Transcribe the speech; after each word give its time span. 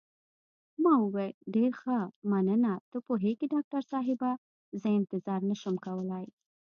ما 0.83 0.93
وویل: 1.03 1.35
ډېر 1.55 1.71
ښه، 1.81 1.97
مننه، 2.31 2.73
ته 2.91 2.97
پوهېږې 3.07 3.45
ډاکټر 3.53 3.81
صاحبه، 3.91 4.31
زه 4.81 4.87
انتظار 4.99 5.41
نه 5.49 5.55
شم 5.61 5.75
کولای. 5.85 6.25